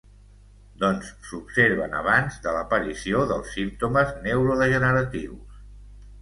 [0.83, 5.63] Doncs s'observen abans de l'aparició dels símptomes neurodegeneratius.